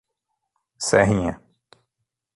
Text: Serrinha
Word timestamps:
Serrinha 0.87 1.37